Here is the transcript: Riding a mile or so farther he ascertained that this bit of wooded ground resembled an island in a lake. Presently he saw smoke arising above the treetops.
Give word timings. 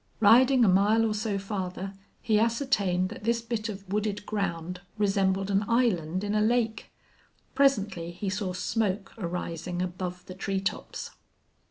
Riding 0.19 0.65
a 0.65 0.67
mile 0.67 1.05
or 1.05 1.13
so 1.13 1.37
farther 1.37 1.93
he 2.23 2.39
ascertained 2.39 3.09
that 3.09 3.23
this 3.23 3.39
bit 3.43 3.69
of 3.69 3.87
wooded 3.87 4.25
ground 4.25 4.81
resembled 4.97 5.51
an 5.51 5.63
island 5.67 6.23
in 6.23 6.33
a 6.33 6.41
lake. 6.41 6.91
Presently 7.53 8.09
he 8.09 8.27
saw 8.27 8.51
smoke 8.53 9.13
arising 9.19 9.79
above 9.79 10.25
the 10.25 10.33
treetops. 10.33 11.11